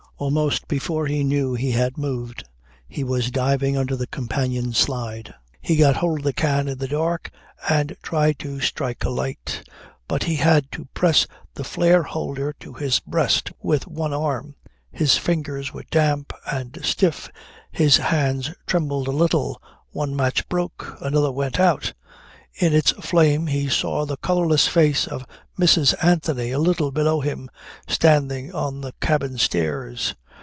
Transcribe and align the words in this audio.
Almost 0.21 0.67
before 0.67 1.07
he 1.07 1.23
knew 1.23 1.55
he 1.55 1.71
had 1.71 1.97
moved 1.97 2.43
he 2.87 3.03
was 3.03 3.31
diving 3.31 3.75
under 3.75 3.95
the 3.95 4.05
companion 4.05 4.71
slide. 4.71 5.33
He 5.59 5.75
got 5.75 5.95
hold 5.95 6.19
of 6.19 6.25
the 6.25 6.31
can 6.31 6.67
in 6.67 6.77
the 6.77 6.87
dark 6.87 7.31
and 7.67 7.97
tried 8.03 8.37
to 8.37 8.59
strike 8.59 9.03
a 9.03 9.09
light. 9.09 9.67
But 10.07 10.25
he 10.25 10.35
had 10.35 10.71
to 10.73 10.85
press 10.93 11.25
the 11.55 11.63
flare 11.63 12.03
holder 12.03 12.53
to 12.59 12.73
his 12.73 12.99
breast 12.99 13.51
with 13.63 13.87
one 13.87 14.13
arm, 14.13 14.53
his 14.91 15.17
fingers 15.17 15.73
were 15.73 15.85
damp 15.89 16.33
and 16.51 16.77
stiff, 16.85 17.31
his 17.71 17.97
hands 17.97 18.51
trembled 18.67 19.07
a 19.07 19.11
little. 19.11 19.59
One 19.89 20.15
match 20.15 20.47
broke. 20.49 20.97
Another 21.01 21.31
went 21.31 21.59
out. 21.59 21.93
In 22.53 22.73
its 22.73 22.91
flame 22.91 23.47
he 23.47 23.69
saw 23.69 24.05
the 24.05 24.17
colourless 24.17 24.67
face 24.67 25.07
of 25.07 25.25
Mrs. 25.57 25.95
Anthony 26.03 26.51
a 26.51 26.59
little 26.59 26.91
below 26.91 27.21
him, 27.21 27.49
standing 27.87 28.53
on 28.53 28.81
the 28.81 28.91
cabin 28.99 29.37
stairs. 29.37 30.15